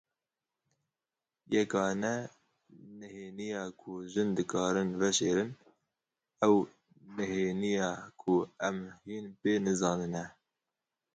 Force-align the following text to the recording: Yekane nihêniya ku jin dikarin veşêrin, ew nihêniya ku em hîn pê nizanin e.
Yekane 1.53 2.13
nihêniya 2.99 3.63
ku 3.79 3.91
jin 4.11 4.29
dikarin 4.37 4.89
veşêrin, 4.99 5.51
ew 6.45 6.57
nihêniya 7.15 7.89
ku 8.21 8.33
em 8.67 8.77
hîn 9.05 9.25
pê 9.41 9.51
nizanin 9.65 10.13
e. 10.23 10.25